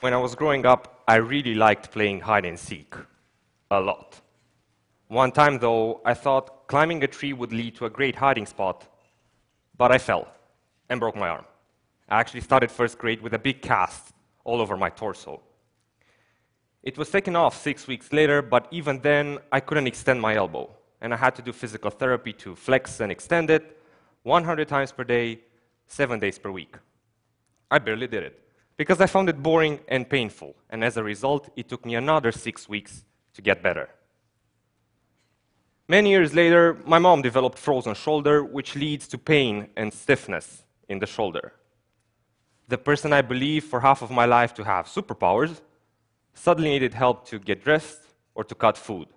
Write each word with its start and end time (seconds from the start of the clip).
when 0.00 0.14
I 0.14 0.16
was 0.16 0.34
growing 0.34 0.64
up, 0.64 1.02
I 1.08 1.16
really 1.16 1.54
liked 1.54 1.90
playing 1.90 2.20
hide 2.20 2.44
and 2.44 2.58
seek. 2.58 2.94
A 3.70 3.80
lot. 3.80 4.20
One 5.08 5.32
time, 5.32 5.58
though, 5.58 6.00
I 6.04 6.14
thought 6.14 6.68
climbing 6.68 7.02
a 7.02 7.06
tree 7.06 7.32
would 7.32 7.52
lead 7.52 7.74
to 7.76 7.86
a 7.86 7.90
great 7.90 8.14
hiding 8.14 8.46
spot, 8.46 8.86
but 9.76 9.90
I 9.90 9.98
fell 9.98 10.28
and 10.88 11.00
broke 11.00 11.16
my 11.16 11.28
arm. 11.28 11.44
I 12.08 12.20
actually 12.20 12.42
started 12.42 12.70
first 12.70 12.98
grade 12.98 13.20
with 13.20 13.34
a 13.34 13.38
big 13.38 13.60
cast 13.60 14.12
all 14.44 14.60
over 14.60 14.76
my 14.76 14.88
torso. 14.88 15.40
It 16.82 16.96
was 16.96 17.10
taken 17.10 17.34
off 17.34 17.60
six 17.60 17.86
weeks 17.86 18.12
later, 18.12 18.40
but 18.40 18.68
even 18.70 19.00
then, 19.00 19.38
I 19.50 19.60
couldn't 19.60 19.86
extend 19.86 20.20
my 20.20 20.36
elbow, 20.36 20.70
and 21.00 21.12
I 21.12 21.16
had 21.16 21.34
to 21.36 21.42
do 21.42 21.52
physical 21.52 21.90
therapy 21.90 22.32
to 22.34 22.54
flex 22.54 23.00
and 23.00 23.10
extend 23.10 23.50
it 23.50 23.82
100 24.22 24.68
times 24.68 24.92
per 24.92 25.04
day, 25.04 25.40
seven 25.86 26.20
days 26.20 26.38
per 26.38 26.50
week. 26.50 26.76
I 27.70 27.78
barely 27.78 28.06
did 28.06 28.22
it 28.22 28.47
because 28.78 29.00
I 29.00 29.06
found 29.06 29.28
it 29.28 29.42
boring 29.42 29.80
and 29.88 30.08
painful, 30.08 30.54
and 30.70 30.82
as 30.82 30.96
a 30.96 31.02
result, 31.02 31.50
it 31.56 31.68
took 31.68 31.84
me 31.84 31.96
another 31.96 32.32
six 32.32 32.68
weeks 32.68 33.04
to 33.34 33.42
get 33.42 33.62
better. 33.62 33.90
Many 35.88 36.10
years 36.10 36.32
later, 36.32 36.78
my 36.86 36.98
mom 36.98 37.20
developed 37.20 37.58
frozen 37.58 37.94
shoulder, 37.94 38.44
which 38.44 38.76
leads 38.76 39.08
to 39.08 39.18
pain 39.18 39.68
and 39.76 39.92
stiffness 39.92 40.62
in 40.88 41.00
the 41.00 41.06
shoulder. 41.06 41.54
The 42.68 42.78
person 42.78 43.12
I 43.12 43.22
believed 43.22 43.66
for 43.66 43.80
half 43.80 44.00
of 44.00 44.10
my 44.10 44.26
life 44.26 44.54
to 44.54 44.64
have 44.64 44.86
superpowers 44.86 45.60
suddenly 46.34 46.70
needed 46.70 46.94
help 46.94 47.26
to 47.28 47.38
get 47.40 47.64
dressed 47.64 48.00
or 48.34 48.44
to 48.44 48.54
cut 48.54 48.76
food. 48.78 49.08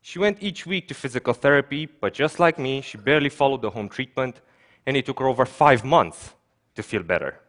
She 0.00 0.18
went 0.18 0.42
each 0.42 0.64
week 0.64 0.88
to 0.88 0.94
physical 0.94 1.34
therapy, 1.34 1.86
but 1.86 2.14
just 2.14 2.38
like 2.38 2.58
me, 2.58 2.80
she 2.80 2.96
barely 2.96 3.28
followed 3.28 3.60
the 3.60 3.70
home 3.70 3.90
treatment, 3.90 4.40
and 4.86 4.96
it 4.96 5.04
took 5.04 5.18
her 5.18 5.28
over 5.28 5.44
five 5.44 5.84
months 5.84 6.32
to 6.76 6.82
feel 6.82 7.02
better. 7.02 7.40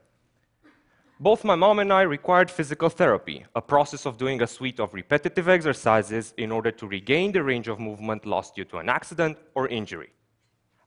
Both 1.19 1.45
my 1.45 1.55
mom 1.55 1.79
and 1.79 1.93
I 1.93 2.01
required 2.01 2.51
physical 2.51 2.89
therapy, 2.89 3.45
a 3.55 3.61
process 3.61 4.05
of 4.05 4.17
doing 4.17 4.41
a 4.41 4.47
suite 4.47 4.81
of 4.81 4.93
repetitive 4.93 5.47
exercises 5.47 6.33
in 6.35 6.51
order 6.51 6.71
to 6.71 6.87
regain 6.87 7.31
the 7.31 7.41
range 7.41 7.69
of 7.69 7.79
movement 7.79 8.25
lost 8.25 8.55
due 8.55 8.65
to 8.65 8.79
an 8.79 8.89
accident 8.89 9.37
or 9.53 9.69
injury. 9.69 10.11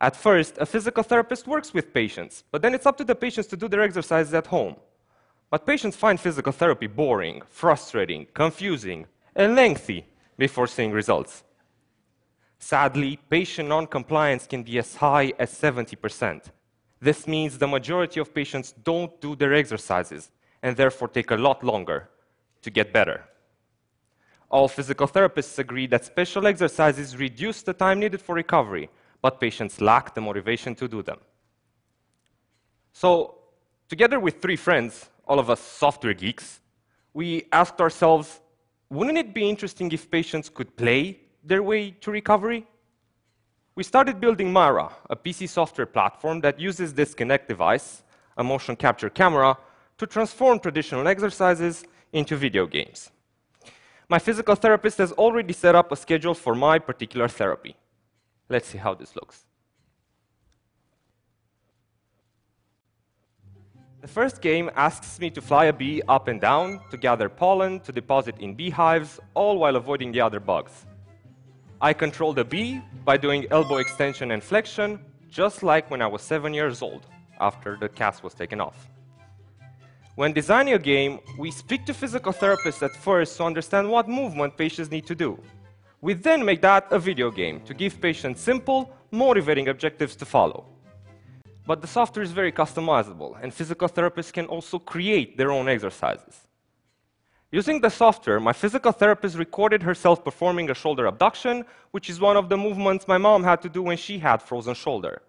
At 0.02 0.14
first, 0.14 0.58
a 0.58 0.66
physical 0.66 1.02
therapist 1.02 1.46
works 1.46 1.72
with 1.72 1.94
patients, 1.94 2.44
but 2.50 2.60
then 2.60 2.74
it's 2.74 2.84
up 2.84 2.98
to 2.98 3.04
the 3.04 3.14
patients 3.14 3.46
to 3.48 3.56
do 3.56 3.68
their 3.68 3.80
exercises 3.80 4.34
at 4.34 4.48
home. 4.48 4.76
But 5.50 5.64
patients 5.64 5.96
find 5.96 6.20
physical 6.20 6.52
therapy 6.52 6.88
boring, 6.88 7.40
frustrating, 7.48 8.26
confusing, 8.34 9.06
and 9.34 9.56
lengthy 9.56 10.04
before 10.36 10.66
seeing 10.66 10.92
results. 10.92 11.42
Sadly, 12.58 13.18
patient 13.30 13.70
non-compliance 13.70 14.46
can 14.46 14.62
be 14.62 14.78
as 14.78 14.96
high 14.96 15.32
as 15.38 15.50
70%. 15.54 16.50
This 17.00 17.26
means 17.26 17.58
the 17.58 17.68
majority 17.68 18.20
of 18.20 18.34
patients 18.34 18.72
don't 18.72 19.20
do 19.20 19.36
their 19.36 19.54
exercises 19.54 20.30
and 20.62 20.76
therefore 20.76 21.08
take 21.08 21.30
a 21.30 21.36
lot 21.36 21.62
longer 21.62 22.08
to 22.62 22.70
get 22.70 22.92
better. 22.92 23.24
All 24.50 24.66
physical 24.66 25.06
therapists 25.06 25.58
agree 25.58 25.86
that 25.88 26.04
special 26.04 26.46
exercises 26.46 27.16
reduce 27.16 27.62
the 27.62 27.72
time 27.72 28.00
needed 28.00 28.20
for 28.20 28.34
recovery, 28.34 28.88
but 29.20 29.40
patients 29.40 29.80
lack 29.80 30.14
the 30.14 30.20
motivation 30.20 30.74
to 30.76 30.88
do 30.88 31.02
them. 31.02 31.18
So, 32.92 33.36
together 33.88 34.18
with 34.18 34.40
three 34.40 34.56
friends, 34.56 35.10
all 35.26 35.38
of 35.38 35.50
us 35.50 35.60
software 35.60 36.14
geeks, 36.14 36.60
we 37.12 37.44
asked 37.52 37.80
ourselves 37.80 38.40
wouldn't 38.90 39.18
it 39.18 39.34
be 39.34 39.48
interesting 39.48 39.92
if 39.92 40.10
patients 40.10 40.48
could 40.48 40.74
play 40.76 41.20
their 41.44 41.62
way 41.62 41.90
to 41.90 42.10
recovery? 42.10 42.66
We 43.78 43.84
started 43.84 44.18
building 44.18 44.52
MIRA, 44.52 44.90
a 45.08 45.14
PC 45.14 45.48
software 45.48 45.86
platform 45.86 46.40
that 46.40 46.58
uses 46.58 46.92
this 46.92 47.14
Kinect 47.14 47.46
device, 47.46 48.02
a 48.36 48.42
motion 48.42 48.74
capture 48.74 49.08
camera, 49.08 49.56
to 49.98 50.04
transform 50.04 50.58
traditional 50.58 51.06
exercises 51.06 51.84
into 52.12 52.34
video 52.34 52.66
games. 52.66 53.12
My 54.08 54.18
physical 54.18 54.56
therapist 54.56 54.98
has 54.98 55.12
already 55.12 55.52
set 55.52 55.76
up 55.76 55.92
a 55.92 55.96
schedule 55.96 56.34
for 56.34 56.56
my 56.56 56.80
particular 56.80 57.28
therapy. 57.28 57.76
Let's 58.48 58.66
see 58.66 58.78
how 58.78 58.94
this 58.94 59.14
looks. 59.14 59.44
The 64.00 64.08
first 64.08 64.42
game 64.42 64.72
asks 64.74 65.20
me 65.20 65.30
to 65.30 65.40
fly 65.40 65.66
a 65.66 65.72
bee 65.72 66.02
up 66.08 66.26
and 66.26 66.40
down 66.40 66.80
to 66.90 66.96
gather 66.96 67.28
pollen 67.28 67.78
to 67.86 67.92
deposit 67.92 68.40
in 68.40 68.56
beehives, 68.56 69.20
all 69.34 69.56
while 69.56 69.76
avoiding 69.76 70.10
the 70.10 70.20
other 70.20 70.40
bugs. 70.40 70.87
I 71.80 71.92
control 71.92 72.32
the 72.32 72.44
bee 72.44 72.82
by 73.04 73.16
doing 73.16 73.46
elbow 73.52 73.76
extension 73.76 74.32
and 74.32 74.42
flexion, 74.42 74.98
just 75.30 75.62
like 75.62 75.88
when 75.92 76.02
I 76.02 76.08
was 76.08 76.22
seven 76.22 76.52
years 76.52 76.82
old, 76.82 77.06
after 77.40 77.76
the 77.76 77.88
cast 77.88 78.24
was 78.24 78.34
taken 78.34 78.60
off. 78.60 78.88
When 80.16 80.32
designing 80.32 80.74
a 80.74 80.78
game, 80.80 81.20
we 81.38 81.52
speak 81.52 81.86
to 81.86 81.94
physical 81.94 82.32
therapists 82.32 82.82
at 82.82 82.96
first 82.96 83.36
to 83.36 83.44
understand 83.44 83.88
what 83.88 84.08
movement 84.08 84.56
patients 84.56 84.90
need 84.90 85.06
to 85.06 85.14
do. 85.14 85.38
We 86.00 86.14
then 86.14 86.44
make 86.44 86.62
that 86.62 86.88
a 86.90 86.98
video 86.98 87.30
game 87.30 87.60
to 87.60 87.74
give 87.74 88.00
patients 88.00 88.40
simple, 88.40 88.92
motivating 89.12 89.68
objectives 89.68 90.16
to 90.16 90.24
follow. 90.24 90.64
But 91.64 91.80
the 91.80 91.86
software 91.86 92.24
is 92.24 92.32
very 92.32 92.50
customizable, 92.50 93.40
and 93.40 93.54
physical 93.54 93.88
therapists 93.88 94.32
can 94.32 94.46
also 94.46 94.80
create 94.80 95.36
their 95.36 95.52
own 95.52 95.68
exercises. 95.68 96.47
Using 97.50 97.80
the 97.80 97.88
software, 97.88 98.40
my 98.40 98.52
physical 98.52 98.92
therapist 98.92 99.38
recorded 99.38 99.82
herself 99.82 100.22
performing 100.22 100.68
a 100.68 100.74
shoulder 100.74 101.06
abduction, 101.06 101.64
which 101.92 102.10
is 102.10 102.20
one 102.20 102.36
of 102.36 102.50
the 102.50 102.58
movements 102.58 103.08
my 103.08 103.16
mom 103.16 103.42
had 103.42 103.62
to 103.62 103.70
do 103.70 103.82
when 103.82 103.96
she 103.96 104.18
had 104.18 104.42
frozen 104.42 104.74
shoulder. 104.74 105.22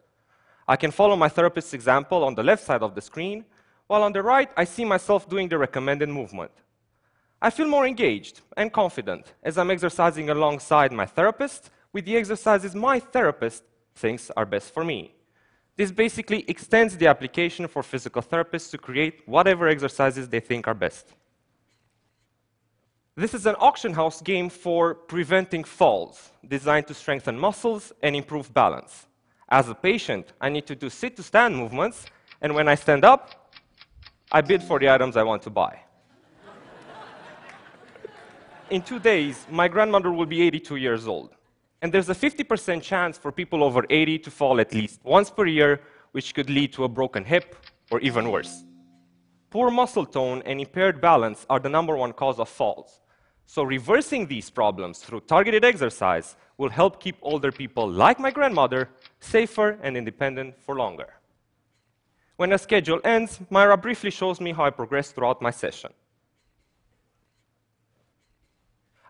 I 0.68 0.76
can 0.76 0.92
follow 0.92 1.16
my 1.16 1.30
therapist's 1.30 1.74
example 1.74 2.26
on 2.26 2.36
the 2.36 2.44
left 2.44 2.66
side 2.66 2.84
of 2.84 2.94
the 2.94 3.02
screen, 3.02 3.46
while 3.88 4.04
on 4.04 4.12
the 4.12 4.22
right, 4.22 4.50
I 4.58 4.66
see 4.66 4.84
myself 4.84 5.30
doing 5.30 5.48
the 5.48 5.58
recommended 5.58 6.10
movement. 6.10 6.52
I 7.42 7.50
feel 7.52 7.70
more 7.70 7.88
engaged 7.88 8.42
and 8.58 8.72
confident 8.72 9.34
as 9.42 9.58
I'm 9.58 9.72
exercising 9.72 10.30
alongside 10.30 10.92
my 10.92 11.06
therapist 11.06 11.70
with 11.94 12.04
the 12.04 12.18
exercises 12.18 12.76
my 12.76 13.00
therapist 13.00 13.64
thinks 13.96 14.30
are 14.36 14.46
best 14.46 14.74
for 14.74 14.84
me. 14.84 15.16
This 15.78 15.90
basically 15.90 16.44
extends 16.50 16.98
the 16.98 17.08
application 17.08 17.66
for 17.70 17.82
physical 17.82 18.22
therapists 18.22 18.70
to 18.72 18.78
create 18.78 19.22
whatever 19.26 19.70
exercises 19.70 20.28
they 20.28 20.42
think 20.42 20.68
are 20.68 20.74
best. 20.74 21.14
This 23.20 23.34
is 23.34 23.46
an 23.46 23.56
auction 23.60 23.92
house 23.92 24.22
game 24.22 24.48
for 24.48 24.96
preventing 24.96 25.66
falls, 25.66 26.32
designed 26.48 26.88
to 26.88 26.94
strengthen 26.94 27.38
muscles 27.38 27.92
and 28.02 28.16
improve 28.16 28.54
balance. 28.54 29.08
As 29.50 29.68
a 29.68 29.76
patient, 29.76 30.32
I 30.40 30.48
need 30.48 30.66
to 30.68 30.74
do 30.74 30.90
sit 30.90 31.18
to 31.18 31.24
stand 31.24 31.54
movements, 31.54 32.06
and 32.40 32.56
when 32.56 32.70
I 32.70 32.76
stand 32.76 33.04
up, 33.04 33.54
I 34.32 34.40
bid 34.40 34.64
for 34.64 34.80
the 34.80 34.90
items 34.90 35.18
I 35.18 35.24
want 35.24 35.42
to 35.42 35.50
buy. 35.50 35.82
In 38.70 38.82
two 38.82 39.00
days, 39.00 39.46
my 39.52 39.68
grandmother 39.68 40.14
will 40.14 40.26
be 40.26 40.42
82 40.44 40.78
years 40.78 41.06
old. 41.06 41.36
And 41.82 41.94
there's 41.94 42.08
a 42.08 42.16
50% 42.16 42.82
chance 42.82 43.18
for 43.18 43.34
people 43.34 43.66
over 43.66 43.84
80 43.90 44.20
to 44.20 44.32
fall 44.32 44.62
at 44.62 44.74
least 44.74 45.02
once 45.04 45.30
per 45.30 45.46
year, 45.46 45.82
which 46.14 46.34
could 46.34 46.50
lead 46.50 46.72
to 46.72 46.86
a 46.86 46.88
broken 46.88 47.26
hip 47.26 47.58
or 47.92 48.00
even 48.00 48.32
worse. 48.32 48.64
Poor 49.50 49.70
muscle 49.70 50.06
tone 50.06 50.42
and 50.46 50.62
impaired 50.62 51.02
balance 51.02 51.46
are 51.50 51.60
the 51.60 51.68
number 51.68 51.98
one 51.98 52.14
cause 52.14 52.40
of 52.40 52.48
falls. 52.48 53.02
So, 53.52 53.64
reversing 53.64 54.28
these 54.28 54.52
problems 54.52 55.00
through 55.00 55.22
targeted 55.22 55.66
exercise 55.66 56.36
will 56.60 56.70
help 56.70 57.02
keep 57.02 57.16
older 57.20 57.52
people 57.52 57.90
like 57.90 58.20
my 58.20 58.30
grandmother 58.30 58.90
safer 59.22 59.80
and 59.82 59.98
independent 59.98 60.54
for 60.62 60.76
longer. 60.76 61.16
When 62.36 62.54
a 62.54 62.60
schedule 62.60 63.02
ends, 63.04 63.40
MIRA 63.50 63.78
briefly 63.78 64.12
shows 64.12 64.40
me 64.40 64.52
how 64.52 64.66
I 64.66 64.70
progressed 64.70 65.16
throughout 65.16 65.42
my 65.42 65.50
session. 65.50 65.92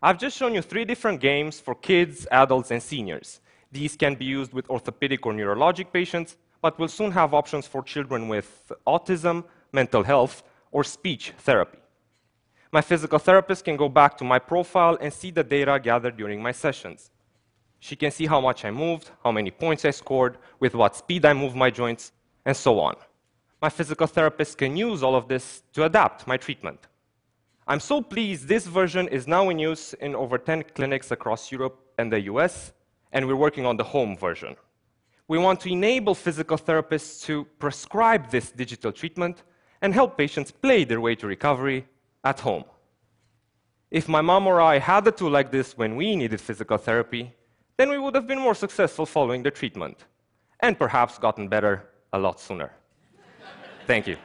I've 0.01 0.17
just 0.17 0.37
shown 0.37 0.53
you 0.53 0.61
three 0.61 0.85
different 0.85 1.19
games 1.19 1.59
for 1.59 1.75
kids, 1.75 2.25
adults, 2.31 2.71
and 2.71 2.81
seniors. 2.81 3.41
These 3.73 3.97
can 3.97 4.15
be 4.15 4.23
used 4.23 4.53
with 4.53 4.69
orthopedic 4.69 5.25
or 5.25 5.33
neurologic 5.33 5.91
patients, 5.91 6.37
but 6.61 6.79
we'll 6.79 6.87
soon 6.87 7.11
have 7.11 7.33
options 7.33 7.67
for 7.67 7.83
children 7.83 8.29
with 8.29 8.71
autism, 8.87 9.43
mental 9.73 10.03
health, 10.03 10.43
or 10.71 10.85
speech 10.85 11.33
therapy. 11.39 11.79
My 12.71 12.81
physical 12.81 13.17
therapist 13.17 13.65
can 13.65 13.77
go 13.77 13.89
back 13.89 14.15
to 14.17 14.23
my 14.23 14.37
profile 14.37 14.95
and 15.01 15.11
see 15.11 15.31
the 15.31 15.43
data 15.43 15.79
gathered 15.81 16.17
during 16.17 16.41
my 16.41 16.51
sessions. 16.51 17.09
She 17.79 17.95
can 17.95 18.11
see 18.11 18.27
how 18.27 18.39
much 18.41 18.63
I 18.63 18.69
moved, 18.69 19.09
how 19.23 19.31
many 19.31 19.49
points 19.49 19.85
I 19.85 19.91
scored, 19.91 20.37
with 20.59 20.75
what 20.75 20.95
speed 20.95 21.25
I 21.25 21.33
moved 21.33 21.55
my 21.55 21.71
joints, 21.71 22.11
and 22.45 22.55
so 22.55 22.79
on. 22.79 22.95
My 23.59 23.69
physical 23.69 24.05
therapist 24.05 24.57
can 24.57 24.77
use 24.77 25.01
all 25.01 25.15
of 25.15 25.27
this 25.27 25.63
to 25.73 25.85
adapt 25.85 26.27
my 26.27 26.37
treatment. 26.37 26.79
I'm 27.67 27.79
so 27.79 28.01
pleased 28.01 28.47
this 28.47 28.67
version 28.67 29.07
is 29.07 29.27
now 29.27 29.49
in 29.49 29.57
use 29.57 29.93
in 29.93 30.15
over 30.15 30.37
10 30.37 30.63
clinics 30.75 31.09
across 31.11 31.51
Europe 31.51 31.79
and 31.97 32.11
the 32.11 32.21
US, 32.21 32.71
and 33.11 33.27
we're 33.27 33.35
working 33.35 33.65
on 33.65 33.77
the 33.77 33.83
home 33.83 34.15
version. 34.15 34.55
We 35.27 35.39
want 35.39 35.59
to 35.61 35.71
enable 35.71 36.13
physical 36.13 36.57
therapists 36.57 37.23
to 37.25 37.45
prescribe 37.57 38.29
this 38.29 38.51
digital 38.51 38.91
treatment 38.91 39.43
and 39.81 39.93
help 39.93 40.17
patients 40.17 40.51
play 40.51 40.83
their 40.83 41.01
way 41.01 41.15
to 41.15 41.25
recovery 41.25 41.85
at 42.23 42.39
home. 42.39 42.63
If 43.91 44.07
my 44.07 44.21
mom 44.21 44.47
or 44.47 44.61
I 44.61 44.79
had 44.79 45.07
a 45.07 45.11
tool 45.11 45.31
like 45.31 45.51
this 45.51 45.77
when 45.77 45.95
we 45.95 46.15
needed 46.15 46.39
physical 46.39 46.77
therapy, 46.77 47.33
then 47.77 47.89
we 47.89 47.97
would 47.97 48.13
have 48.15 48.27
been 48.27 48.39
more 48.39 48.55
successful 48.55 49.05
following 49.05 49.41
the 49.41 49.51
treatment 49.51 50.05
and 50.59 50.77
perhaps 50.77 51.17
gotten 51.17 51.47
better 51.47 51.89
a 52.13 52.19
lot 52.19 52.39
sooner. 52.39 52.71
Thank 53.87 54.05
you. 54.05 54.17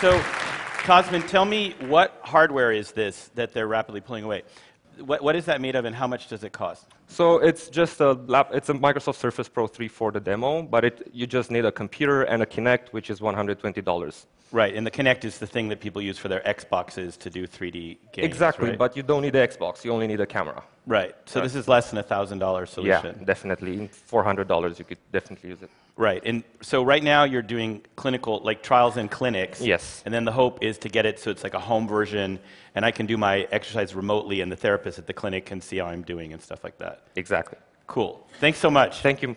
So, 0.00 0.20
Cosmin, 0.84 1.26
tell 1.26 1.44
me 1.44 1.74
what 1.80 2.20
hardware 2.22 2.72
is 2.72 2.92
this 2.92 3.30
that 3.34 3.52
they're 3.52 3.66
rapidly 3.66 4.00
pulling 4.00 4.24
away? 4.24 4.42
What, 4.98 5.22
what 5.22 5.36
is 5.36 5.46
that 5.46 5.60
made 5.60 5.74
of, 5.74 5.84
and 5.84 5.94
how 5.94 6.06
much 6.06 6.28
does 6.28 6.44
it 6.44 6.52
cost? 6.52 6.86
So 7.08 7.38
it's 7.38 7.68
just 7.68 8.00
a 8.00 8.12
lap, 8.12 8.50
it's 8.52 8.68
a 8.68 8.74
Microsoft 8.74 9.16
Surface 9.16 9.48
Pro 9.48 9.66
3 9.66 9.88
for 9.88 10.12
the 10.12 10.20
demo, 10.20 10.62
but 10.62 10.84
it, 10.84 11.10
you 11.12 11.26
just 11.26 11.50
need 11.50 11.64
a 11.64 11.72
computer 11.72 12.22
and 12.22 12.42
a 12.42 12.46
Kinect, 12.46 12.88
which 12.90 13.08
is 13.10 13.20
$120. 13.20 14.26
Right, 14.52 14.74
and 14.74 14.86
the 14.86 14.90
Kinect 14.90 15.24
is 15.24 15.38
the 15.38 15.46
thing 15.46 15.68
that 15.68 15.80
people 15.80 16.00
use 16.00 16.18
for 16.18 16.28
their 16.28 16.40
Xboxes 16.40 17.18
to 17.18 17.30
do 17.30 17.46
3D 17.46 17.98
games. 18.12 18.26
exactly, 18.26 18.70
right? 18.70 18.78
but 18.78 18.96
you 18.96 19.02
don't 19.02 19.22
need 19.22 19.32
the 19.32 19.38
Xbox, 19.38 19.84
you 19.84 19.92
only 19.92 20.06
need 20.06 20.20
a 20.20 20.26
camera. 20.26 20.62
Right. 20.88 21.14
So 21.26 21.40
this 21.40 21.54
is 21.54 21.68
less 21.68 21.90
than 21.90 21.98
a 21.98 22.02
thousand 22.02 22.38
dollar 22.40 22.66
solution. 22.66 23.16
Yeah, 23.18 23.24
definitely. 23.24 23.88
$400, 24.10 24.78
you 24.78 24.84
could 24.84 24.98
definitely 25.12 25.50
use 25.50 25.62
it. 25.62 25.70
Right, 25.96 26.22
and 26.24 26.44
so 26.60 26.84
right 26.84 27.02
now 27.02 27.24
you're 27.24 27.42
doing 27.42 27.82
clinical, 27.96 28.40
like 28.44 28.62
trials 28.62 28.96
in 28.96 29.08
clinics. 29.08 29.60
Yes. 29.60 30.02
And 30.04 30.14
then 30.14 30.24
the 30.24 30.32
hope 30.32 30.62
is 30.62 30.78
to 30.78 30.88
get 30.88 31.06
it 31.06 31.18
so 31.18 31.30
it's 31.30 31.42
like 31.42 31.54
a 31.54 31.60
home 31.60 31.88
version, 31.88 32.38
and 32.76 32.84
I 32.84 32.92
can 32.92 33.06
do 33.06 33.16
my 33.16 33.48
exercise 33.50 33.94
remotely, 33.94 34.40
and 34.40 34.50
the 34.50 34.56
therapist 34.56 34.98
at 34.98 35.06
the 35.08 35.12
clinic 35.12 35.46
can 35.46 35.60
see 35.60 35.78
how 35.78 35.86
I'm 35.86 36.02
doing 36.02 36.32
and 36.32 36.40
stuff 36.40 36.62
like 36.62 36.78
that. 36.78 37.02
Exactly. 37.16 37.58
Cool. 37.88 38.24
Thanks 38.38 38.58
so 38.58 38.70
much. 38.70 39.00
Thank 39.00 39.22
you. 39.22 39.34